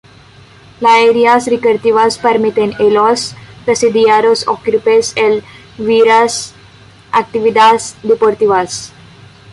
Las 0.79 0.93
área 0.93 1.37
recreativas 1.37 2.17
permiten 2.17 2.73
a 2.73 2.81
los 2.81 3.35
presidiarios 3.65 4.47
ocuparse 4.47 5.13
en 5.15 5.43
varias 5.77 6.55
actividades 7.11 7.95
deportivas. 8.01 8.91